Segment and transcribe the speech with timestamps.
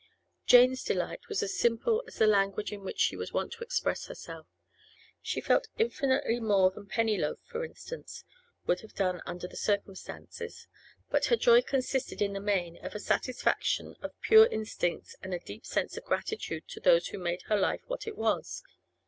[0.47, 4.07] Jane's delight was as simple as the language in which she was wont to express
[4.07, 4.47] herself.
[5.21, 8.23] She felt infinitely more than Pennyloaf, for instance,
[8.65, 10.65] would have done under the circumstances;
[11.11, 15.39] but her joy consisted, in the main, of a satisfaction of pure instincts and a
[15.39, 18.63] deep sense of gratitude to those who made her life what it was.